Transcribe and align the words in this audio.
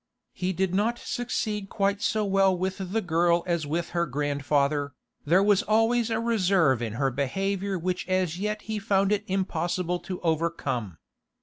He 0.33 0.51
did 0.51 0.73
not 0.73 0.97
succeed 0.97 1.69
quite 1.69 2.01
so 2.01 2.25
well 2.25 2.57
with 2.57 2.79
the 2.91 3.01
girl 3.01 3.43
as 3.45 3.67
with 3.67 3.89
her 3.91 4.07
grandfather; 4.07 4.93
there 5.27 5.43
was 5.43 5.61
always 5.61 6.09
a 6.09 6.19
reserve 6.19 6.81
in 6.81 6.93
her 6.93 7.11
behaviour 7.11 7.77
which 7.77 8.07
as 8.07 8.39
yet 8.39 8.63
he 8.63 8.79
found 8.79 9.11
it 9.11 9.23
impossible 9.27 9.99
to 9.99 10.19
overcome. 10.21 10.97